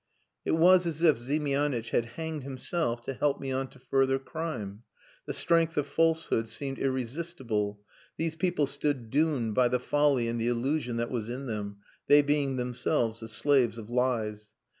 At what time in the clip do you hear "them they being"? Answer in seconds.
11.45-12.55